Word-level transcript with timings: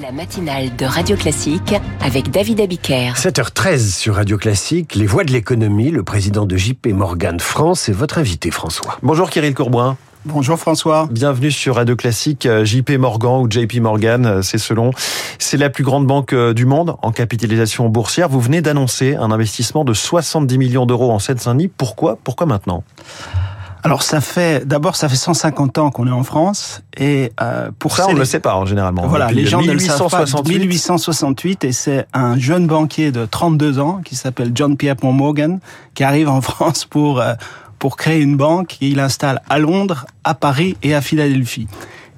La 0.00 0.12
matinale 0.12 0.76
de 0.76 0.84
Radio 0.84 1.16
Classique 1.16 1.74
avec 2.00 2.30
David 2.30 2.60
Abiker. 2.60 3.14
7h13 3.16 3.96
sur 3.96 4.14
Radio 4.14 4.38
Classique, 4.38 4.94
les 4.94 5.06
voix 5.06 5.24
de 5.24 5.32
l'économie, 5.32 5.90
le 5.90 6.04
président 6.04 6.46
de 6.46 6.56
JP 6.56 6.88
Morgan 6.88 7.40
France 7.40 7.88
et 7.88 7.92
votre 7.92 8.18
invité 8.18 8.52
François. 8.52 8.98
Bonjour 9.02 9.28
Kirill 9.28 9.54
Courboin. 9.54 9.96
Bonjour 10.24 10.56
François. 10.56 11.08
Bienvenue 11.10 11.50
sur 11.50 11.76
Radio 11.76 11.96
Classique. 11.96 12.46
Euh, 12.46 12.64
JP 12.64 12.90
Morgan 12.98 13.40
ou 13.40 13.50
JP 13.50 13.80
Morgan, 13.80 14.26
euh, 14.26 14.42
c'est 14.42 14.58
selon. 14.58 14.92
C'est 15.38 15.56
la 15.56 15.70
plus 15.70 15.84
grande 15.84 16.06
banque 16.06 16.32
euh, 16.32 16.54
du 16.54 16.66
monde 16.66 16.94
en 17.02 17.10
capitalisation 17.10 17.88
boursière. 17.88 18.28
Vous 18.28 18.40
venez 18.40 18.60
d'annoncer 18.60 19.16
un 19.16 19.32
investissement 19.32 19.84
de 19.84 19.94
70 19.94 20.58
millions 20.58 20.86
d'euros 20.86 21.10
en 21.10 21.18
Seine-Saint-Denis. 21.18 21.68
Pourquoi? 21.68 22.18
Pourquoi 22.22 22.46
maintenant? 22.46 22.84
Alors 23.84 24.02
ça 24.02 24.20
fait 24.20 24.66
d'abord 24.66 24.96
ça 24.96 25.08
fait 25.08 25.16
150 25.16 25.78
ans 25.78 25.90
qu'on 25.90 26.06
est 26.06 26.12
en 26.12 26.24
France 26.24 26.82
et 26.96 27.32
euh, 27.40 27.70
pour 27.78 27.96
ça 27.96 28.06
on 28.08 28.12
ne 28.12 28.18
le 28.18 28.24
sait 28.24 28.40
pas 28.40 28.56
en 28.56 28.66
généralement. 28.66 29.06
Voilà, 29.06 29.30
les 29.30 29.46
gens 29.46 29.60
1868. 29.60 30.54
ne 30.54 30.58
1868 30.66 31.64
et 31.64 31.72
c'est 31.72 32.06
un 32.12 32.36
jeune 32.38 32.66
banquier 32.66 33.12
de 33.12 33.24
32 33.24 33.78
ans 33.78 34.00
qui 34.04 34.16
s'appelle 34.16 34.52
John 34.54 34.76
Pierre 34.76 34.96
Morgan 35.02 35.60
qui 35.94 36.04
arrive 36.04 36.28
en 36.28 36.40
France 36.42 36.84
pour 36.84 37.20
euh, 37.20 37.34
pour 37.78 37.96
créer 37.96 38.20
une 38.20 38.36
banque 38.36 38.76
et 38.80 38.88
il 38.88 39.00
installe 39.00 39.40
à 39.48 39.58
Londres, 39.58 40.06
à 40.24 40.34
Paris 40.34 40.76
et 40.82 40.94
à 40.94 41.00
Philadelphie. 41.00 41.68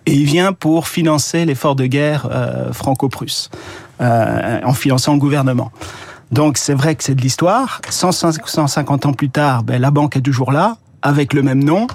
Et 0.06 0.15
il 0.15 0.24
vient 0.24 0.52
pour 0.52 0.88
financer 0.88 1.45
l'effort 1.45 1.77
de 1.77 1.87
guerre 1.87 2.29
euh, 2.30 2.73
franco-prusse 2.73 3.51
euh, 4.01 4.60
en 4.65 4.73
finançant 4.73 5.12
le 5.12 5.18
gouvernement. 5.18 5.70
Donc 6.32 6.56
c'est 6.56 6.74
vrai 6.74 6.95
que 6.95 7.04
c'est 7.04 7.15
de 7.15 7.20
l'histoire. 7.20 7.80
150 7.90 9.06
ans 9.06 9.12
plus 9.12 9.30
tard, 9.30 9.62
ben, 9.62 9.80
la 9.80 9.90
banque 9.90 10.16
est 10.16 10.23
toujours 10.23 10.52
là 10.52 10.79
avec 11.02 11.32
le 11.32 11.42
même 11.42 11.62
nom 11.62 11.86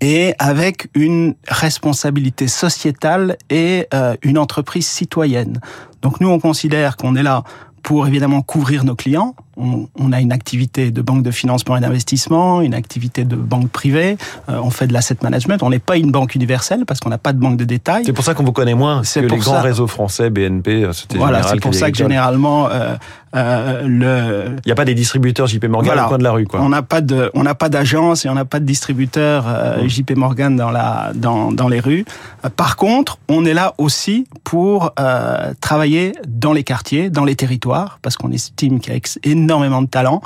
et 0.00 0.34
avec 0.38 0.88
une 0.94 1.34
responsabilité 1.48 2.48
sociétale 2.48 3.36
et 3.50 3.86
euh, 3.94 4.16
une 4.22 4.38
entreprise 4.38 4.86
citoyenne. 4.86 5.60
Donc 6.02 6.20
nous, 6.20 6.28
on 6.28 6.38
considère 6.38 6.96
qu'on 6.96 7.16
est 7.16 7.22
là 7.22 7.44
pour 7.86 8.08
évidemment 8.08 8.42
couvrir 8.42 8.82
nos 8.82 8.96
clients. 8.96 9.36
On, 9.56 9.86
on, 9.96 10.12
a 10.12 10.20
une 10.20 10.32
activité 10.32 10.90
de 10.90 11.02
banque 11.02 11.22
de 11.22 11.30
financement 11.30 11.76
et 11.76 11.80
d'investissement, 11.80 12.60
une 12.60 12.74
activité 12.74 13.24
de 13.24 13.36
banque 13.36 13.68
privée. 13.68 14.16
Euh, 14.48 14.58
on 14.60 14.70
fait 14.70 14.88
de 14.88 14.92
l'asset 14.92 15.16
management. 15.22 15.62
On 15.62 15.70
n'est 15.70 15.78
pas 15.78 15.96
une 15.96 16.10
banque 16.10 16.34
universelle 16.34 16.84
parce 16.84 16.98
qu'on 16.98 17.10
n'a 17.10 17.18
pas 17.18 17.32
de 17.32 17.38
banque 17.38 17.56
de 17.56 17.64
détail. 17.64 18.02
C'est 18.04 18.12
pour 18.12 18.24
ça 18.24 18.34
qu'on 18.34 18.42
vous 18.42 18.50
connaît 18.50 18.74
moins 18.74 19.02
que 19.02 19.20
les 19.20 19.36
grands 19.36 19.60
réseaux 19.60 19.86
français, 19.86 20.30
BNP, 20.30 20.82
euh, 20.82 20.92
c'était 20.92 21.16
Voilà, 21.16 21.44
c'est 21.44 21.60
pour 21.60 21.76
ça 21.76 21.92
que 21.92 21.96
généralement 21.96 22.68
euh, 22.70 22.96
euh, 23.34 23.82
le. 23.82 24.56
Il 24.64 24.66
n'y 24.66 24.72
a 24.72 24.74
pas 24.74 24.84
des 24.84 24.94
distributeurs 24.94 25.46
JP 25.46 25.64
Morgan 25.64 25.86
voilà, 25.86 26.06
au 26.06 26.08
coin 26.08 26.18
de 26.18 26.22
la 26.22 26.32
rue, 26.32 26.46
quoi. 26.46 26.60
On 26.60 26.68
n'a 26.68 26.82
pas 26.82 27.00
de, 27.00 27.30
on 27.34 27.42
n'a 27.42 27.54
pas 27.54 27.68
d'agence 27.68 28.24
et 28.24 28.28
on 28.28 28.34
n'a 28.34 28.44
pas 28.44 28.60
de 28.60 28.64
distributeur 28.64 29.44
euh, 29.48 29.82
mmh. 29.82 29.88
JP 29.88 30.10
Morgan 30.16 30.56
dans 30.56 30.70
la, 30.70 31.12
dans, 31.14 31.52
dans 31.52 31.68
les 31.68 31.80
rues. 31.80 32.04
Euh, 32.44 32.48
par 32.50 32.76
contre, 32.76 33.18
on 33.28 33.44
est 33.44 33.54
là 33.54 33.74
aussi 33.78 34.26
pour 34.44 34.92
euh, 35.00 35.52
travailler 35.60 36.12
dans 36.26 36.52
les 36.52 36.64
quartiers, 36.64 37.10
dans 37.10 37.24
les 37.24 37.36
territoires, 37.36 37.98
parce 38.00 38.16
qu'on 38.16 38.30
estime 38.30 38.80
qu'il 38.80 38.94
y 38.94 38.96
a 38.96 39.00
énormément 39.24 39.82
de 39.82 39.88
talent. 39.88 40.20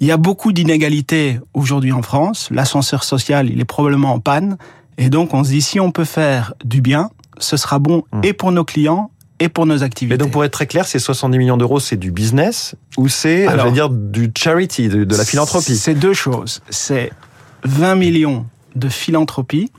Il 0.00 0.06
y 0.06 0.12
a 0.12 0.16
beaucoup 0.16 0.52
d'inégalités 0.52 1.38
aujourd'hui 1.54 1.92
en 1.92 2.02
France. 2.02 2.48
L'ascenseur 2.50 3.04
social, 3.04 3.48
il 3.48 3.60
est 3.60 3.64
probablement 3.64 4.12
en 4.12 4.18
panne. 4.18 4.58
Et 4.98 5.08
donc, 5.08 5.34
on 5.34 5.44
se 5.44 5.50
dit, 5.50 5.62
si 5.62 5.78
on 5.80 5.92
peut 5.92 6.04
faire 6.04 6.54
du 6.64 6.80
bien, 6.80 7.10
ce 7.38 7.56
sera 7.56 7.78
bon 7.78 8.02
mmh. 8.12 8.20
et 8.24 8.32
pour 8.32 8.52
nos 8.52 8.64
clients 8.64 9.10
et 9.40 9.48
pour 9.48 9.66
nos 9.66 9.82
activités. 9.82 10.14
Mais 10.14 10.18
donc 10.18 10.30
pour 10.30 10.44
être 10.44 10.52
très 10.52 10.66
clair, 10.66 10.86
ces 10.86 10.98
70 10.98 11.38
millions 11.38 11.56
d'euros, 11.56 11.80
c'est 11.80 11.96
du 11.96 12.10
business 12.10 12.74
ou 12.96 13.08
c'est, 13.08 13.46
je 13.48 13.64
veux 13.64 13.72
dire, 13.72 13.90
du 13.90 14.30
charity, 14.36 14.88
de, 14.88 15.04
de 15.04 15.16
la 15.16 15.24
philanthropie? 15.24 15.76
C'est 15.76 15.94
deux 15.94 16.14
choses. 16.14 16.62
C'est 16.70 17.12
20 17.64 17.96
millions 17.96 18.46
de 18.76 18.88
philanthropie 18.88 19.70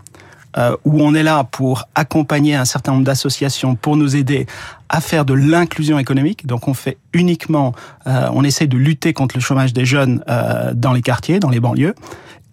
euh, 0.58 0.76
où 0.86 1.02
on 1.02 1.14
est 1.14 1.24
là 1.24 1.44
pour 1.44 1.84
accompagner 1.96 2.56
un 2.56 2.66
certain 2.66 2.94
nombre 2.94 3.04
d'associations 3.04 3.76
pour 3.76 3.98
nous 3.98 4.16
aider 4.16 4.46
à 4.88 5.02
faire 5.02 5.26
de 5.26 5.34
l'inclusion 5.34 6.00
économique. 6.00 6.46
Donc 6.46 6.68
on 6.68 6.74
fait 6.74 6.98
uniquement, 7.14 7.74
euh, 8.08 8.30
on 8.34 8.44
essaie 8.44 8.68
de 8.68 8.78
lutter 8.78 9.12
contre 9.12 9.36
le 9.36 9.42
chômage 9.42 9.74
des 9.74 9.86
jeunes 9.86 10.24
euh, 10.30 10.74
dans 10.74 10.94
les 10.94 11.02
quartiers, 11.02 11.40
dans 11.40 11.50
les 11.50 11.60
banlieues 11.60 11.94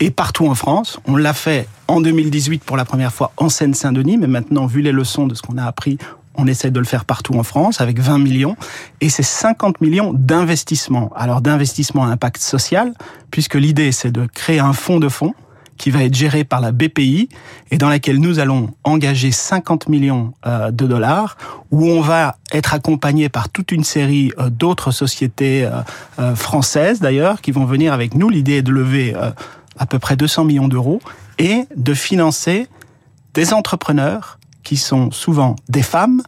et 0.00 0.10
partout 0.10 0.48
en 0.48 0.56
France. 0.56 0.98
On 1.06 1.14
l'a 1.14 1.32
fait 1.32 1.68
en 1.86 2.00
2018 2.00 2.64
pour 2.64 2.76
la 2.76 2.84
première 2.84 3.12
fois 3.12 3.32
en 3.36 3.48
Seine-Saint-Denis, 3.48 4.18
mais 4.18 4.26
maintenant, 4.26 4.66
vu 4.66 4.80
les 4.82 4.90
leçons 4.90 5.28
de 5.28 5.34
ce 5.36 5.42
qu'on 5.42 5.58
a 5.58 5.64
appris, 5.64 5.98
on 6.34 6.46
essaie 6.46 6.70
de 6.70 6.78
le 6.78 6.84
faire 6.84 7.04
partout 7.04 7.34
en 7.34 7.42
France 7.42 7.80
avec 7.80 7.98
20 7.98 8.18
millions 8.18 8.56
et 9.00 9.08
c'est 9.08 9.22
50 9.22 9.80
millions 9.80 10.12
d'investissements. 10.12 11.10
Alors 11.14 11.40
d'investissement 11.40 12.04
à 12.04 12.08
impact 12.08 12.40
social 12.40 12.94
puisque 13.30 13.54
l'idée 13.54 13.92
c'est 13.92 14.12
de 14.12 14.26
créer 14.26 14.58
un 14.58 14.72
fonds 14.72 15.00
de 15.00 15.08
fonds 15.08 15.34
qui 15.78 15.90
va 15.90 16.04
être 16.04 16.14
géré 16.14 16.44
par 16.44 16.60
la 16.60 16.70
BPI 16.70 17.28
et 17.70 17.78
dans 17.78 17.88
laquelle 17.88 18.18
nous 18.18 18.38
allons 18.38 18.72
engager 18.84 19.32
50 19.32 19.88
millions 19.88 20.32
euh, 20.46 20.70
de 20.70 20.86
dollars 20.86 21.36
où 21.70 21.86
on 21.86 22.00
va 22.00 22.36
être 22.52 22.74
accompagné 22.74 23.28
par 23.28 23.48
toute 23.48 23.72
une 23.72 23.84
série 23.84 24.32
euh, 24.38 24.48
d'autres 24.48 24.90
sociétés 24.90 25.68
euh, 26.18 26.36
françaises 26.36 27.00
d'ailleurs 27.00 27.40
qui 27.40 27.50
vont 27.50 27.64
venir 27.64 27.92
avec 27.92 28.14
nous. 28.14 28.28
L'idée 28.28 28.58
est 28.58 28.62
de 28.62 28.70
lever 28.70 29.14
à 29.78 29.86
peu 29.86 29.98
près 29.98 30.16
200 30.16 30.44
millions 30.44 30.68
d'euros 30.68 31.00
et 31.38 31.64
de 31.74 31.94
financer 31.94 32.68
des 33.34 33.52
entrepreneurs 33.52 34.38
qui 34.72 34.78
sont 34.78 35.10
souvent 35.10 35.54
des 35.68 35.82
femmes 35.82 36.22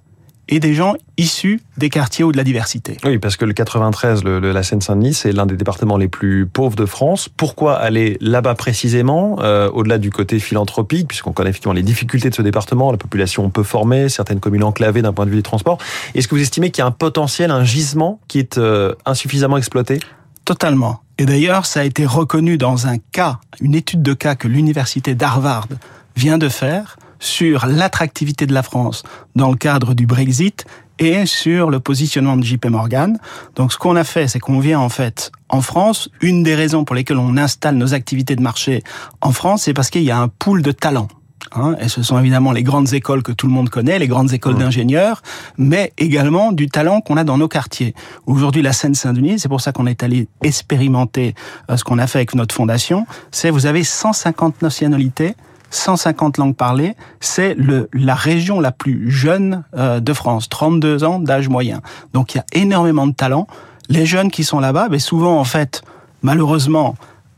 et 0.49 0.61
des 0.61 0.75
gens 0.75 0.97
issus 1.17 1.63
des 1.79 1.89
quartiers 1.89 2.27
ou 2.27 2.31
de 2.31 2.37
la 2.37 2.45
diversité. 2.45 2.99
Oui, 3.03 3.17
parce 3.17 3.39
que 3.39 3.47
le 3.47 3.55
93, 3.55 4.23
le, 4.23 4.39
la 4.39 4.63
Seine-Saint-Denis, 4.63 5.15
c'est 5.15 5.33
l'un 5.33 5.47
des 5.47 5.57
départements 5.57 5.97
les 5.97 6.09
plus 6.09 6.45
pauvres 6.45 6.77
de 6.77 6.85
France. 6.85 7.31
Pourquoi 7.35 7.77
aller 7.77 8.19
là-bas 8.21 8.55
précisément, 8.55 9.39
euh, 9.41 9.71
au-delà 9.71 9.97
du 9.97 10.11
côté 10.11 10.41
philanthropique, 10.41 11.09
puisqu'on 11.09 11.33
connaît 11.33 11.49
effectivement 11.49 11.73
les 11.73 11.83
difficultés 11.83 12.29
de 12.29 12.35
ce 12.35 12.43
département, 12.43 12.93
la 12.93 12.99
population 12.99 13.49
peu 13.49 13.63
formée, 13.63 14.11
certaines 14.11 14.41
communes 14.41 14.65
enclavées 14.65 15.01
d'un 15.01 15.15
point 15.15 15.25
de 15.25 15.31
vue 15.31 15.39
des 15.39 15.43
transports. 15.43 15.79
Est-ce 16.15 16.29
que 16.29 16.35
vous 16.35 16.43
estimez 16.43 16.71
qu'il 16.71 16.83
y 16.83 16.85
a 16.85 16.87
un 16.87 16.91
potentiel, 16.91 17.51
un 17.51 17.65
gisement 17.65 18.21
qui 18.29 18.41
est 18.41 18.59
euh, 18.59 18.95
insuffisamment 19.07 19.57
exploité? 19.57 20.01
Totalement. 20.45 21.01
Et 21.17 21.25
d'ailleurs, 21.25 21.65
ça 21.65 21.81
a 21.81 21.85
été 21.85 22.05
reconnu 22.05 22.59
dans 22.59 22.87
un 22.89 22.99
cas, 22.99 23.39
une 23.63 23.75
étude 23.75 24.03
de 24.03 24.13
cas 24.13 24.35
que 24.35 24.49
l'université 24.49 25.15
d'Harvard 25.15 25.67
vient 26.15 26.37
de 26.37 26.51
faire 26.51 26.99
sur 27.19 27.67
l'attractivité 27.67 28.47
de 28.47 28.55
la 28.55 28.63
France 28.63 29.03
dans 29.35 29.51
le 29.51 29.57
cadre 29.57 29.95
du 29.95 30.07
Brexit 30.07 30.65
et 30.99 31.27
sur 31.27 31.71
le 31.71 31.81
positionnement 31.81 32.37
de 32.37 32.45
JP 32.45 32.67
Morgan. 32.67 33.19
Donc 33.57 33.73
ce 33.73 33.79
qu'on 33.79 33.97
a 33.97 34.05
fait, 34.05 34.29
c'est 34.29 34.39
qu'on 34.39 34.61
vient 34.61 34.81
en 34.81 34.89
fait 34.89 35.33
en 35.49 35.61
France, 35.61 36.09
une 36.21 36.43
des 36.43 36.55
raisons 36.55 36.85
pour 36.85 36.97
lesquelles 36.97 37.19
on 37.19 37.37
installe 37.37 37.77
nos 37.77 37.95
activités 37.95 38.37
de 38.37 38.43
marché 38.43 38.83
en 39.21 39.33
France, 39.33 39.63
c'est 39.63 39.75
parce 39.75 39.91
qu'il 39.91 40.03
y 40.03 40.11
a 40.11 40.19
un 40.19 40.29
pool 40.29 40.63
de 40.63 40.73
talents. 40.73 41.09
Hein, 41.53 41.77
et 41.81 41.89
ce 41.89 42.03
sont 42.03 42.19
évidemment 42.19 42.53
les 42.53 42.63
grandes 42.63 42.93
écoles 42.95 43.23
que 43.23 43.31
tout 43.31 43.47
le 43.47 43.53
monde 43.53 43.69
connaît, 43.69 43.99
les 43.99 44.09
grandes 44.09 44.33
écoles 44.33 44.57
d'ingénieurs, 44.57 45.23
mais 45.59 45.93
également 45.99 46.53
du 46.53 46.69
talent 46.69 47.01
qu'on 47.01 47.17
a 47.17 47.25
dans 47.25 47.39
nos 47.39 47.49
quartiers. 47.49 47.95
Aujourd'hui, 48.27 48.63
la 48.63 48.73
Seine-Saint-Denis, 48.73 49.39
c'est 49.39 49.49
pour 49.49 49.61
ça 49.61 49.71
qu'on 49.71 49.87
est 49.87 50.03
allé 50.03 50.27
expérimenter 50.43 51.35
euh, 51.71 51.77
ce 51.77 51.85
qu'on 51.85 51.99
a 51.99 52.07
fait 52.07 52.19
avec 52.19 52.35
notre 52.35 52.55
fondation, 52.55 53.07
c'est 53.31 53.51
vous 53.51 53.67
avez 53.67 53.85
150 53.85 54.63
nationalités 54.63 55.35
150 55.75 56.39
langues 56.39 56.57
parlées, 56.57 56.95
c'est 57.21 57.57
la 57.93 58.15
région 58.15 58.61
la 58.61 58.73
plus 58.73 59.11
jeune 59.11 59.65
euh, 59.77 60.01
de 60.01 60.13
France, 60.13 60.49
32 60.49 61.05
ans 61.05 61.19
d'âge 61.19 61.49
moyen. 61.49 61.81
Donc 62.13 62.35
il 62.35 62.39
y 62.39 62.41
a 62.41 62.45
énormément 62.53 63.07
de 63.07 63.13
talents. 63.13 63.47
Les 63.89 64.07
jeunes 64.07 64.31
qui 64.31 64.45
sont 64.45 64.61
là-bas, 64.61 64.89
mais 64.91 64.99
souvent 64.99 65.39
en 65.39 65.45
fait, 65.45 65.83
malheureusement, 66.23 66.95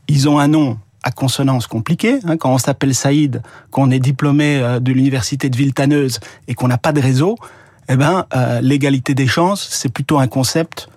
ils 0.07 0.29
ont 0.29 0.39
un 0.39 0.47
nom 0.47 0.77
à 1.03 1.11
consonance 1.11 1.67
compliquée. 1.67 2.19
Hein, 2.25 2.37
quand 2.37 2.51
on 2.51 2.57
s'appelle 2.57 2.95
Saïd, 2.95 3.41
qu'on 3.71 3.91
est 3.91 3.99
diplômé 3.99 4.57
euh, 4.57 4.79
de 4.79 4.91
l'université 4.91 5.49
de 5.49 5.57
Villetaneuse 5.57 6.19
et 6.47 6.53
qu'on 6.53 6.67
n'a 6.67 6.77
pas 6.77 6.91
de 6.91 7.01
réseau, 7.01 7.35
eh 7.89 7.95
ben 7.95 8.25
euh, 8.35 8.61
l'égalité 8.61 9.15
des 9.15 9.27
chances, 9.27 9.67
c'est 9.71 9.91
plutôt 9.91 10.19
un 10.19 10.27
concept 10.27 10.89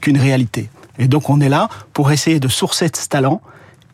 qu'une 0.00 0.16
réalité. 0.16 0.70
Et 0.98 1.06
donc 1.06 1.28
on 1.28 1.38
est 1.40 1.50
là 1.50 1.68
pour 1.92 2.10
essayer 2.10 2.40
de 2.40 2.48
sourcer 2.48 2.88
ce 2.94 3.08
talent 3.08 3.42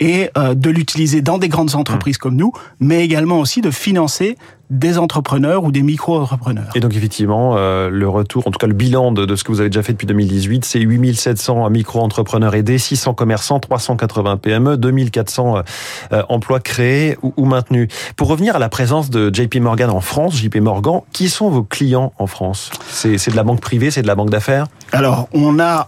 et 0.02 0.30
euh, 0.36 0.54
de 0.54 0.68
l'utiliser 0.68 1.22
dans 1.22 1.38
des 1.38 1.48
grandes 1.48 1.76
entreprises 1.76 2.16
mmh. 2.16 2.18
comme 2.18 2.34
nous, 2.34 2.52
mais 2.80 3.04
également 3.04 3.38
aussi 3.38 3.60
de 3.60 3.70
financer 3.70 4.36
des 4.68 4.98
entrepreneurs 4.98 5.64
ou 5.64 5.70
des 5.70 5.82
micro-entrepreneurs. 5.82 6.70
Et 6.74 6.80
donc 6.80 6.96
effectivement, 6.96 7.54
euh, 7.56 7.88
le 7.88 8.08
retour, 8.08 8.44
en 8.46 8.50
tout 8.50 8.58
cas 8.58 8.66
le 8.66 8.74
bilan 8.74 9.12
de, 9.12 9.26
de, 9.26 9.36
ce 9.36 9.44
que 9.44 9.52
vous 9.52 9.60
avez 9.60 9.68
déjà 9.68 9.82
fait 9.82 9.92
depuis 9.92 10.06
2018, 10.06 10.64
c'est 10.64 10.80
8700 10.80 11.70
micro-entrepreneurs 11.70 12.54
aidés, 12.54 12.78
600 12.78 13.14
commerçants, 13.14 13.60
380 13.60 14.38
PME, 14.38 14.76
2400 14.76 15.56
euh, 16.12 16.22
emplois 16.28 16.58
créés 16.58 17.16
ou, 17.22 17.32
ou, 17.36 17.44
maintenus. 17.44 17.88
Pour 18.16 18.28
revenir 18.28 18.56
à 18.56 18.58
la 18.58 18.70
présence 18.70 19.10
de 19.10 19.30
JP 19.32 19.56
Morgan 19.56 19.90
en 19.90 20.00
France, 20.00 20.36
JP 20.36 20.56
Morgan, 20.56 21.02
qui 21.12 21.28
sont 21.28 21.48
vos 21.48 21.62
clients 21.62 22.12
en 22.18 22.26
France? 22.26 22.70
C'est 22.88 23.30
de 23.30 23.36
la 23.36 23.44
banque 23.44 23.60
privée, 23.60 23.90
c'est 23.90 24.02
de 24.02 24.06
la 24.06 24.14
banque 24.14 24.30
d'affaires? 24.30 24.66
Alors, 24.90 25.28
on 25.32 25.60
a 25.60 25.86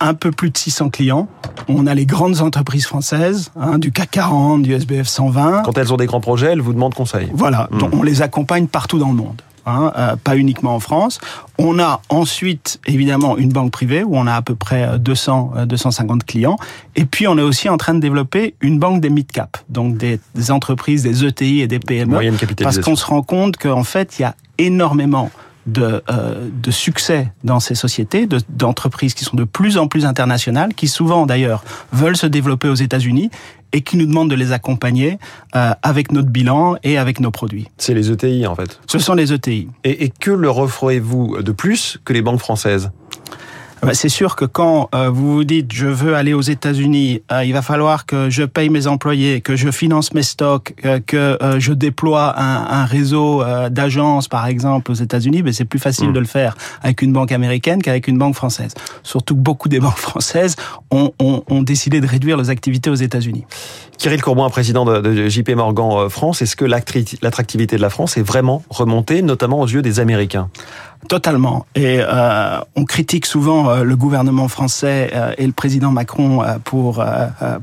un 0.00 0.14
peu 0.14 0.30
plus 0.30 0.50
de 0.50 0.58
600 0.58 0.90
clients. 0.90 1.28
On 1.68 1.86
a 1.86 1.94
les 1.94 2.06
grandes 2.06 2.40
entreprises 2.40 2.86
françaises, 2.86 3.50
hein, 3.56 3.78
du 3.78 3.92
CAC 3.92 4.10
40, 4.12 4.62
du 4.62 4.72
SBF 4.72 5.06
120. 5.06 5.62
Quand 5.64 5.78
elles 5.78 5.92
ont 5.92 5.96
des 5.96 6.06
grands 6.06 6.20
projets, 6.20 6.48
elles 6.48 6.60
vous 6.60 6.72
demandent 6.72 6.94
conseil. 6.94 7.30
Voilà, 7.32 7.68
hmm. 7.70 7.78
donc 7.78 7.94
on 7.94 8.02
les 8.02 8.22
accompagne 8.22 8.66
partout 8.66 8.98
dans 8.98 9.08
le 9.08 9.16
monde. 9.16 9.42
Hein, 9.66 9.92
euh, 9.96 10.16
pas 10.16 10.36
uniquement 10.36 10.74
en 10.74 10.80
France. 10.80 11.20
On 11.58 11.78
a 11.78 12.00
ensuite 12.08 12.80
évidemment 12.86 13.36
une 13.36 13.50
banque 13.50 13.70
privée 13.72 14.02
où 14.02 14.16
on 14.16 14.26
a 14.26 14.34
à 14.34 14.40
peu 14.40 14.54
près 14.54 14.98
200 14.98 15.52
euh, 15.54 15.66
250 15.66 16.22
euh, 16.22 16.24
clients 16.26 16.56
et 16.96 17.04
puis 17.04 17.28
on 17.28 17.36
est 17.36 17.42
aussi 17.42 17.68
en 17.68 17.76
train 17.76 17.92
de 17.92 18.00
développer 18.00 18.54
une 18.62 18.78
banque 18.78 19.02
des 19.02 19.10
mid 19.10 19.30
cap, 19.30 19.58
donc 19.68 19.98
des, 19.98 20.18
des 20.34 20.50
entreprises, 20.50 21.02
des 21.02 21.26
ETI 21.26 21.60
et 21.60 21.66
des 21.66 21.78
PME 21.78 22.10
Moyenne 22.10 22.36
parce 22.56 22.78
qu'on 22.78 22.96
se 22.96 23.04
rend 23.04 23.22
compte 23.22 23.58
qu'en 23.58 23.84
fait, 23.84 24.18
il 24.18 24.22
y 24.22 24.24
a 24.24 24.34
énormément 24.56 25.30
de, 25.66 26.02
euh, 26.10 26.48
de 26.62 26.70
succès 26.70 27.32
dans 27.44 27.60
ces 27.60 27.74
sociétés, 27.74 28.28
d'entreprises 28.48 29.14
qui 29.14 29.24
sont 29.24 29.36
de 29.36 29.44
plus 29.44 29.78
en 29.78 29.88
plus 29.88 30.06
internationales, 30.06 30.74
qui 30.74 30.88
souvent 30.88 31.26
d'ailleurs 31.26 31.64
veulent 31.92 32.16
se 32.16 32.26
développer 32.26 32.68
aux 32.68 32.74
États-Unis 32.74 33.30
et 33.72 33.82
qui 33.82 33.96
nous 33.96 34.06
demandent 34.06 34.30
de 34.30 34.34
les 34.34 34.52
accompagner 34.52 35.18
euh, 35.54 35.72
avec 35.82 36.12
notre 36.12 36.28
bilan 36.28 36.76
et 36.82 36.98
avec 36.98 37.20
nos 37.20 37.30
produits. 37.30 37.68
C'est 37.78 37.94
les 37.94 38.10
ETI 38.10 38.46
en 38.46 38.54
fait. 38.54 38.80
Ce 38.86 38.98
sont 38.98 39.14
les 39.14 39.32
ETI. 39.32 39.68
Et, 39.84 40.04
et 40.04 40.10
que 40.10 40.30
leur 40.30 40.58
offrez-vous 40.58 41.42
de 41.42 41.52
plus 41.52 41.98
que 42.04 42.12
les 42.12 42.22
banques 42.22 42.40
françaises? 42.40 42.90
C'est 43.92 44.08
sûr 44.08 44.36
que 44.36 44.44
quand 44.44 44.88
euh, 44.94 45.08
vous 45.08 45.34
vous 45.34 45.44
dites 45.44 45.72
je 45.72 45.86
veux 45.86 46.14
aller 46.14 46.34
aux 46.34 46.40
États-Unis, 46.40 47.22
euh, 47.32 47.44
il 47.44 47.52
va 47.52 47.62
falloir 47.62 48.06
que 48.06 48.30
je 48.30 48.42
paye 48.42 48.68
mes 48.68 48.86
employés, 48.86 49.40
que 49.40 49.56
je 49.56 49.70
finance 49.70 50.12
mes 50.12 50.22
stocks, 50.22 50.74
euh, 50.84 51.00
que 51.04 51.38
je 51.58 51.72
déploie 51.72 52.38
un, 52.38 52.82
un 52.82 52.84
réseau 52.84 53.42
d'agences 53.70 54.28
par 54.28 54.46
exemple 54.46 54.90
aux 54.90 54.94
États-Unis, 54.94 55.42
mais 55.42 55.52
c'est 55.52 55.64
plus 55.64 55.78
facile 55.78 56.10
mmh. 56.10 56.12
de 56.12 56.18
le 56.20 56.26
faire 56.26 56.56
avec 56.82 57.02
une 57.02 57.12
banque 57.12 57.32
américaine 57.32 57.82
qu'avec 57.82 58.08
une 58.08 58.18
banque 58.18 58.34
française. 58.34 58.74
Surtout 59.02 59.34
que 59.34 59.40
beaucoup 59.40 59.68
des 59.68 59.80
banques 59.80 59.98
françaises 59.98 60.56
ont, 60.90 61.12
ont, 61.18 61.42
ont 61.48 61.62
décidé 61.62 62.00
de 62.00 62.06
réduire 62.06 62.36
leurs 62.36 62.50
activités 62.50 62.90
aux 62.90 62.94
États-Unis. 62.94 63.44
Kirill 63.98 64.22
Courbouin, 64.22 64.48
président 64.48 64.86
de, 64.86 65.28
JP 65.28 65.50
Morgan 65.50 66.08
France, 66.08 66.40
est-ce 66.40 66.56
que 66.56 66.64
l'attractivité 66.64 67.76
de 67.76 67.82
la 67.82 67.90
France 67.90 68.16
est 68.16 68.22
vraiment 68.22 68.62
remontée, 68.70 69.20
notamment 69.20 69.60
aux 69.60 69.66
yeux 69.66 69.82
des 69.82 70.00
Américains? 70.00 70.48
Totalement. 71.08 71.66
Et 71.74 71.98
euh, 72.00 72.60
on 72.76 72.84
critique 72.84 73.24
souvent 73.24 73.70
euh, 73.70 73.84
le 73.84 73.96
gouvernement 73.96 74.48
français 74.48 75.10
euh, 75.14 75.32
et 75.38 75.46
le 75.46 75.52
président 75.52 75.90
Macron 75.90 76.42
euh, 76.42 76.58
pour 76.62 77.02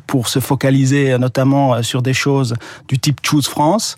pour 0.07 0.27
se 0.27 0.39
focaliser 0.39 1.17
notamment 1.17 1.83
sur 1.83 2.01
des 2.01 2.13
choses 2.13 2.55
du 2.87 2.97
type 2.97 3.19
Choose 3.21 3.47
France, 3.47 3.97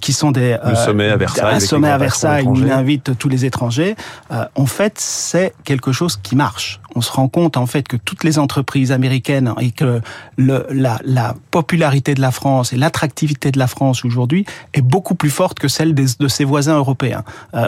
qui 0.00 0.12
sont 0.12 0.32
des 0.32 0.56
le 0.64 0.74
sommet 0.74 1.08
à 1.08 1.16
Versailles, 1.16 1.54
un 1.54 1.60
sommet 1.60 1.88
à 1.88 1.98
Versailles 1.98 2.44
où 2.46 2.56
il 2.56 2.70
invite 2.70 3.16
tous 3.18 3.28
les 3.28 3.44
étrangers. 3.44 3.94
en 4.30 4.66
fait, 4.66 4.94
c'est 4.96 5.54
quelque 5.64 5.92
chose 5.92 6.16
qui 6.16 6.34
marche. 6.34 6.80
On 6.94 7.00
se 7.00 7.12
rend 7.12 7.28
compte 7.28 7.56
en 7.56 7.66
fait 7.66 7.86
que 7.86 7.96
toutes 7.96 8.24
les 8.24 8.38
entreprises 8.38 8.92
américaines 8.92 9.52
et 9.60 9.70
que 9.70 10.00
le, 10.36 10.66
la, 10.70 10.98
la 11.04 11.34
popularité 11.50 12.14
de 12.14 12.20
la 12.20 12.30
France 12.30 12.72
et 12.72 12.76
l'attractivité 12.76 13.50
de 13.50 13.58
la 13.58 13.66
France 13.66 14.04
aujourd'hui 14.04 14.44
est 14.74 14.82
beaucoup 14.82 15.14
plus 15.14 15.30
forte 15.30 15.58
que 15.58 15.68
celle 15.68 15.94
des, 15.94 16.06
de 16.18 16.28
ses 16.28 16.44
voisins 16.44 16.76
européens. 16.76 17.24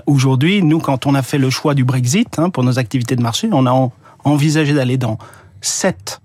aujourd'hui, 0.06 0.62
nous, 0.62 0.78
quand 0.78 1.06
on 1.06 1.14
a 1.14 1.22
fait 1.22 1.38
le 1.38 1.50
choix 1.50 1.74
du 1.74 1.84
Brexit 1.84 2.38
hein, 2.38 2.50
pour 2.50 2.64
nos 2.64 2.78
activités 2.78 3.16
de 3.16 3.22
marché. 3.22 3.48
On 3.52 3.66
a 3.66 3.90
envisagé 4.24 4.74
d'aller 4.74 4.98
dans 4.98 5.19
sept 5.60 6.20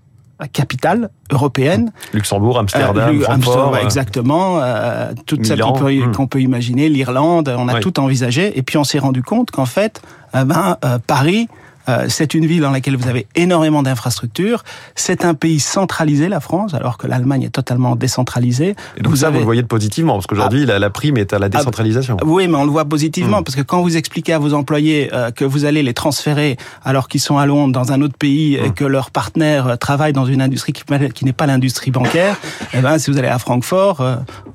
capitales 0.52 1.10
européennes. 1.32 1.90
Luxembourg, 2.12 2.58
Amsterdam, 2.58 3.20
euh, 3.20 3.82
exactement. 3.82 4.60
Euh, 4.62 5.12
toutes 5.26 5.44
celles 5.44 5.58
hmm. 5.58 6.12
qu'on 6.12 6.26
peut, 6.28 6.40
imaginer, 6.40 6.88
l'Irlande, 6.88 7.52
on 7.58 7.66
a 7.66 7.80
tout 7.80 7.98
envisagé. 7.98 8.56
Et 8.56 8.62
puis 8.62 8.78
on 8.78 8.84
s'est 8.84 9.00
rendu 9.00 9.22
compte 9.22 9.50
qu'en 9.50 9.66
fait, 9.66 10.00
euh, 10.34 10.44
ben, 10.44 10.76
euh, 10.84 10.98
Paris 11.04 11.48
euh, 11.88 12.06
c'est 12.08 12.34
une 12.34 12.46
ville 12.46 12.60
dans 12.60 12.70
laquelle 12.70 12.96
vous 12.96 13.08
avez 13.08 13.26
énormément 13.34 13.82
d'infrastructures. 13.82 14.64
C'est 14.94 15.24
un 15.24 15.34
pays 15.34 15.60
centralisé, 15.60 16.28
la 16.28 16.40
France, 16.40 16.74
alors 16.74 16.98
que 16.98 17.06
l'Allemagne 17.06 17.42
est 17.42 17.50
totalement 17.50 17.96
décentralisée. 17.96 18.74
Et 18.96 19.02
donc 19.02 19.12
vous 19.12 19.18
ça, 19.18 19.30
vous 19.30 19.38
le 19.38 19.44
voyez 19.44 19.62
positivement, 19.62 20.14
parce 20.14 20.26
qu'aujourd'hui, 20.26 20.66
ah. 20.68 20.78
la, 20.78 20.90
prime 20.90 21.16
est 21.16 21.32
à 21.32 21.38
la 21.38 21.46
ah. 21.46 21.48
décentralisation. 21.48 22.16
oui, 22.24 22.48
mais 22.48 22.56
on 22.56 22.64
le 22.64 22.70
voit 22.70 22.84
positivement, 22.84 23.40
hmm. 23.40 23.44
parce 23.44 23.56
que 23.56 23.62
quand 23.62 23.82
vous 23.82 23.96
expliquez 23.96 24.32
à 24.32 24.38
vos 24.38 24.54
employés 24.54 25.10
euh, 25.12 25.30
que 25.30 25.44
vous 25.44 25.64
allez 25.64 25.82
les 25.82 25.94
transférer 25.94 26.56
alors 26.84 27.08
qu'ils 27.08 27.20
sont 27.20 27.38
à 27.38 27.46
Londres, 27.46 27.72
dans 27.72 27.92
un 27.92 28.02
autre 28.02 28.16
pays, 28.18 28.54
et 28.54 28.68
hmm. 28.68 28.74
que 28.74 28.84
leurs 28.84 29.10
partenaires 29.10 29.66
euh, 29.66 29.76
travaillent 29.76 30.12
dans 30.12 30.26
une 30.26 30.42
industrie 30.42 30.72
qui, 30.72 30.84
n'est 31.24 31.32
pas 31.32 31.46
l'industrie 31.46 31.90
bancaire, 31.90 32.36
eh 32.74 32.80
ben, 32.80 32.98
si 32.98 33.10
vous 33.10 33.18
allez 33.18 33.28
à 33.28 33.38
Francfort, 33.38 34.04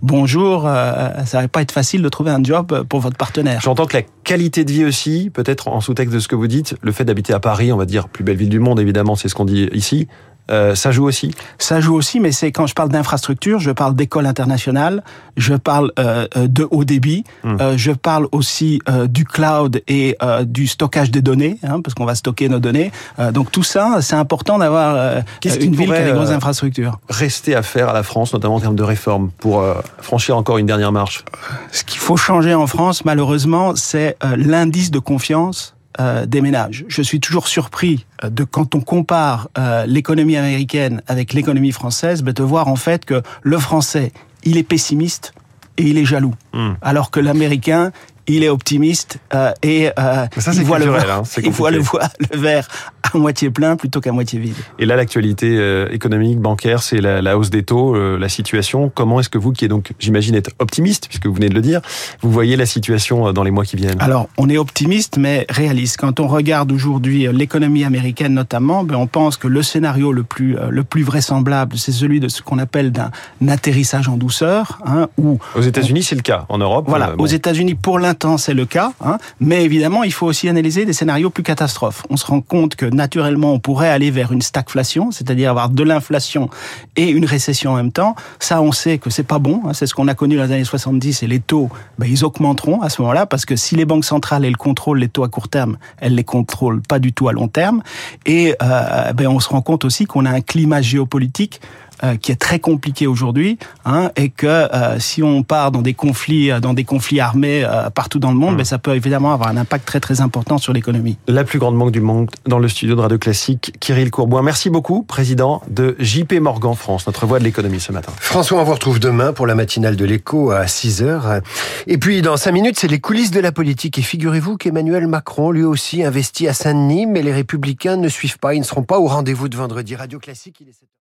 bonjour, 0.01 0.63
ça 0.63 1.41
va 1.41 1.47
pas 1.47 1.61
être 1.61 1.71
facile 1.71 2.01
de 2.01 2.09
trouver 2.09 2.31
un 2.31 2.43
job 2.43 2.85
pour 2.87 2.99
votre 2.99 3.17
partenaire. 3.17 3.61
J'entends 3.61 3.85
que 3.85 3.97
la 3.97 4.03
qualité 4.23 4.65
de 4.65 4.71
vie 4.71 4.85
aussi, 4.85 5.29
peut-être 5.33 5.67
en 5.67 5.81
sous-texte 5.81 6.13
de 6.13 6.19
ce 6.19 6.27
que 6.27 6.35
vous 6.35 6.47
dites, 6.47 6.75
le 6.81 6.91
fait 6.91 7.05
d'habiter 7.05 7.22
à 7.31 7.39
Paris, 7.39 7.71
on 7.71 7.77
va 7.77 7.85
dire, 7.85 8.09
plus 8.09 8.23
belle 8.23 8.37
ville 8.37 8.49
du 8.49 8.59
monde, 8.59 8.79
évidemment, 8.79 9.15
c'est 9.15 9.29
ce 9.29 9.35
qu'on 9.35 9.45
dit 9.45 9.69
ici. 9.73 10.07
Euh, 10.51 10.75
ça 10.75 10.91
joue 10.91 11.05
aussi? 11.05 11.33
Ça 11.57 11.79
joue 11.79 11.95
aussi, 11.95 12.19
mais 12.19 12.31
c'est 12.31 12.51
quand 12.51 12.67
je 12.67 12.73
parle 12.73 12.89
d'infrastructure, 12.89 13.59
je 13.59 13.71
parle 13.71 13.95
d'école 13.95 14.25
internationale, 14.25 15.03
je 15.37 15.53
parle 15.53 15.91
euh, 15.99 16.27
euh, 16.35 16.47
de 16.47 16.67
haut 16.69 16.83
débit, 16.83 17.23
hmm. 17.43 17.77
je 17.77 17.91
parle 17.91 18.27
aussi 18.31 18.79
du 19.07 19.25
cloud 19.25 19.81
et 19.87 20.17
du 20.43 20.67
stockage 20.67 21.11
des 21.11 21.21
données, 21.21 21.57
hein, 21.63 21.81
parce 21.81 21.93
qu'on 21.93 22.05
va 22.05 22.15
stocker 22.15 22.49
nos 22.49 22.59
données. 22.59 22.91
donc 23.31 23.51
tout 23.51 23.63
ça, 23.63 24.01
c'est 24.01 24.15
important 24.15 24.57
d'avoir 24.57 25.23
une 25.43 25.75
ville 25.75 25.87
qui 25.87 25.93
a 25.93 26.05
des 26.05 26.11
grosses 26.11 26.29
infrastructures. 26.29 26.99
Rester 27.09 27.55
à 27.55 27.63
faire 27.63 27.89
à 27.89 27.93
la 27.93 28.03
France, 28.03 28.33
notamment 28.33 28.55
en 28.55 28.59
termes 28.59 28.75
de 28.75 28.83
réforme, 28.83 29.31
pour 29.37 29.63
franchir 29.99 30.37
encore 30.37 30.57
une 30.57 30.65
dernière 30.65 30.91
marche? 30.91 31.23
Ce 31.71 31.83
qu'il 31.83 31.99
faut 31.99 32.17
changer 32.17 32.53
en 32.53 32.67
France, 32.67 33.05
malheureusement, 33.05 33.75
c'est 33.75 34.17
l'indice 34.35 34.91
de 34.91 34.99
confiance 34.99 35.75
euh, 35.99 36.25
des 36.25 36.41
ménages. 36.41 36.85
Je 36.87 37.01
suis 37.03 37.19
toujours 37.19 37.47
surpris 37.47 38.05
euh, 38.23 38.29
de 38.29 38.43
quand 38.43 38.73
on 38.73 38.81
compare 38.81 39.49
euh, 39.57 39.85
l'économie 39.85 40.37
américaine 40.37 41.03
avec 41.07 41.33
l'économie 41.33 41.71
française, 41.71 42.23
ben, 42.23 42.33
de 42.33 42.41
voir 42.41 42.67
en 42.67 42.75
fait 42.75 43.05
que 43.05 43.21
le 43.43 43.59
français, 43.59 44.11
il 44.43 44.57
est 44.57 44.63
pessimiste 44.63 45.33
et 45.77 45.83
il 45.83 45.99
est 45.99 46.05
jaloux, 46.05 46.33
hmm. 46.53 46.73
alors 46.81 47.11
que 47.11 47.19
l'américain, 47.19 47.91
il 48.27 48.43
est 48.43 48.49
optimiste 48.49 49.17
euh, 49.33 49.51
et 49.61 49.89
euh, 49.99 50.25
ça, 50.37 50.51
il, 50.53 50.63
voit 50.63 50.79
le, 50.79 50.93
hein, 50.95 51.23
il 51.43 51.51
voit 51.51 51.71
le, 51.71 51.79
le 51.79 52.37
verre 52.39 52.67
à 53.03 53.17
moitié 53.17 53.49
plein 53.49 53.75
plutôt 53.75 53.99
qu'à 53.99 54.11
moitié 54.11 54.39
vide. 54.39 54.55
Et 54.79 54.85
là, 54.85 54.95
l'actualité 54.95 55.57
euh, 55.57 55.89
économique, 55.91 56.39
bancaire, 56.39 56.81
c'est 56.81 57.01
la, 57.01 57.21
la, 57.21 57.37
hausse 57.37 57.49
des 57.49 57.63
taux, 57.63 57.95
euh, 57.95 58.17
la 58.17 58.29
situation. 58.29 58.91
Comment 58.93 59.19
est-ce 59.19 59.29
que 59.29 59.37
vous, 59.37 59.51
qui 59.51 59.65
est 59.65 59.67
donc, 59.67 59.91
j'imagine, 59.99 60.35
être 60.35 60.51
optimiste, 60.59 61.07
puisque 61.07 61.25
vous 61.25 61.33
venez 61.33 61.49
de 61.49 61.53
le 61.53 61.61
dire, 61.61 61.81
vous 62.21 62.31
voyez 62.31 62.55
la 62.55 62.65
situation 62.65 63.27
euh, 63.27 63.33
dans 63.33 63.43
les 63.43 63.51
mois 63.51 63.65
qui 63.65 63.75
viennent? 63.75 64.01
Alors, 64.01 64.29
on 64.37 64.49
est 64.49 64.57
optimiste, 64.57 65.17
mais 65.17 65.45
réaliste. 65.49 65.97
Quand 65.97 66.19
on 66.19 66.27
regarde 66.27 66.71
aujourd'hui 66.71 67.27
l'économie 67.31 67.83
américaine 67.83 68.33
notamment, 68.33 68.83
ben, 68.83 68.95
on 68.95 69.07
pense 69.07 69.37
que 69.37 69.47
le 69.47 69.61
scénario 69.61 70.11
le 70.11 70.23
plus 70.23 70.55
le 70.69 70.83
plus 70.83 71.03
vraisemblable, 71.03 71.77
c'est 71.77 71.91
celui 71.91 72.19
de 72.19 72.27
ce 72.27 72.41
qu'on 72.41 72.57
appelle 72.57 72.91
d'un 72.91 73.11
atterrissage 73.47 74.07
en 74.07 74.17
douceur, 74.17 74.79
hein, 74.85 75.07
où 75.17 75.39
aux 75.55 75.61
États-Unis, 75.61 76.03
c'est 76.03 76.15
le 76.15 76.21
cas. 76.21 76.45
En 76.49 76.57
Europe, 76.57 76.85
voilà. 76.87 77.15
Aux 77.17 77.25
États-Unis, 77.25 77.75
pour 77.75 77.99
l'instant 77.99 78.12
c'est 78.37 78.53
le 78.53 78.65
cas, 78.65 78.93
hein, 79.03 79.17
mais 79.39 79.63
évidemment, 79.63 80.03
il 80.03 80.13
faut 80.13 80.25
aussi 80.25 80.49
analyser 80.49 80.85
des 80.85 80.93
scénarios 80.93 81.29
plus 81.29 81.43
catastrophes. 81.43 82.03
On 82.09 82.17
se 82.17 82.25
rend 82.25 82.41
compte 82.41 82.75
que 82.75 82.85
naturellement, 82.85 83.53
on 83.53 83.59
pourrait 83.59 83.89
aller 83.89 84.11
vers 84.11 84.31
une 84.31 84.41
stagflation, 84.41 85.11
c'est-à-dire 85.11 85.49
avoir 85.49 85.69
de 85.69 85.83
l'inflation 85.83 86.49
et 86.95 87.09
une 87.09 87.25
récession 87.25 87.71
en 87.71 87.75
même 87.75 87.91
temps. 87.91 88.15
Ça, 88.39 88.61
on 88.61 88.71
sait 88.71 88.97
que 88.97 89.09
c'est 89.09 89.23
pas 89.23 89.39
bon. 89.39 89.61
Hein, 89.65 89.73
c'est 89.73 89.87
ce 89.87 89.93
qu'on 89.93 90.07
a 90.07 90.15
connu 90.15 90.37
dans 90.37 90.43
les 90.43 90.51
années 90.51 90.63
70 90.63 91.23
et 91.23 91.27
les 91.27 91.39
taux, 91.39 91.69
ben, 91.97 92.07
ils 92.09 92.23
augmenteront 92.25 92.81
à 92.81 92.89
ce 92.89 93.01
moment-là 93.01 93.25
parce 93.25 93.45
que 93.45 93.55
si 93.55 93.75
les 93.75 93.85
banques 93.85 94.05
centrales 94.05 94.45
elles 94.45 94.57
contrôlent 94.57 94.99
les 94.99 95.09
taux 95.09 95.23
à 95.23 95.29
court 95.29 95.49
terme, 95.49 95.77
elles 95.97 96.15
les 96.15 96.23
contrôlent 96.23 96.81
pas 96.81 96.99
du 96.99 97.13
tout 97.13 97.27
à 97.27 97.33
long 97.33 97.47
terme. 97.47 97.81
Et 98.25 98.55
euh, 98.61 99.13
ben, 99.13 99.27
on 99.27 99.39
se 99.39 99.49
rend 99.49 99.61
compte 99.61 99.85
aussi 99.85 100.05
qu'on 100.05 100.25
a 100.25 100.31
un 100.31 100.41
climat 100.41 100.81
géopolitique 100.81 101.61
euh, 102.03 102.17
qui 102.17 102.31
est 102.31 102.35
très 102.35 102.59
compliqué 102.59 103.07
aujourd'hui, 103.07 103.57
hein, 103.85 104.11
et 104.17 104.29
que 104.29 104.45
euh, 104.47 104.99
si 104.99 105.23
on 105.23 105.43
part 105.43 105.71
dans 105.71 105.81
des 105.81 105.93
conflits, 105.93 106.51
euh, 106.51 106.59
dans 106.59 106.73
des 106.73 106.83
conflits 106.83 107.21
armés 107.21 107.65
partout 107.95 108.19
dans 108.19 108.31
le 108.31 108.37
monde, 108.37 108.55
mmh. 108.55 108.57
ben, 108.57 108.65
ça 108.65 108.77
peut 108.77 108.95
évidemment 108.95 109.31
avoir 109.31 109.49
un 109.49 109.57
impact 109.57 109.85
très 109.85 109.99
très 109.99 110.19
important 110.19 110.57
sur 110.57 110.73
l'économie. 110.73 111.17
La 111.27 111.43
plus 111.43 111.59
grande 111.59 111.77
banque 111.77 111.91
du 111.91 112.01
monde 112.01 112.29
dans 112.45 112.59
le 112.59 112.67
studio 112.67 112.95
de 112.95 113.01
Radio 113.01 113.17
Classique, 113.17 113.73
Kirill 113.79 114.11
Courbois. 114.11 114.41
Merci 114.41 114.69
beaucoup, 114.69 115.03
président 115.03 115.61
de 115.69 115.95
JP 115.99 116.33
Morgan 116.41 116.75
France, 116.75 117.07
notre 117.07 117.25
voix 117.25 117.39
de 117.39 117.45
l'économie 117.45 117.79
ce 117.79 117.91
matin. 117.91 118.11
François, 118.17 118.59
on 118.59 118.63
vous 118.63 118.73
retrouve 118.73 118.99
demain 118.99 119.31
pour 119.31 119.47
la 119.47 119.55
matinale 119.55 119.95
de 119.95 120.05
l'écho 120.05 120.51
à 120.51 120.67
6 120.67 121.03
heures. 121.03 121.41
Et 121.87 121.97
puis 121.97 122.21
dans 122.21 122.35
5 122.35 122.51
minutes, 122.51 122.79
c'est 122.79 122.89
les 122.89 122.99
coulisses 122.99 123.31
de 123.31 123.39
la 123.39 123.51
politique. 123.53 123.97
Et 123.97 124.01
figurez-vous 124.01 124.57
qu'Emmanuel 124.57 125.07
Macron, 125.07 125.51
lui 125.51 125.63
aussi, 125.63 126.03
investit 126.03 126.47
à 126.47 126.53
Saint-Denis, 126.53 127.05
mais 127.05 127.21
les 127.21 127.33
Républicains 127.33 127.95
ne 127.95 128.09
suivent 128.09 128.39
pas. 128.39 128.53
Ils 128.53 128.59
ne 128.59 128.65
seront 128.65 128.83
pas 128.83 128.99
au 128.99 129.07
rendez-vous 129.07 129.47
de 129.47 129.55
vendredi. 129.55 129.95
Radio 129.95 130.19
Classique, 130.19 130.57
il 130.59 130.67
est 130.67 130.83